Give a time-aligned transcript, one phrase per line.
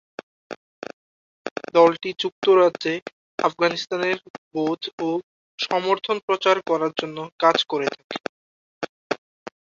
[1.73, 2.93] দলটি যুক্তরাজ্যে
[3.39, 4.17] আফগানিস্তানের
[4.53, 5.09] বোধ ও
[5.59, 8.17] সমর্থন প্রচার করার জন্য কাজ করে থাকে।